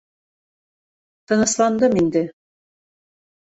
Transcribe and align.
Тынысландым 1.27 1.93
инде. 2.01 2.23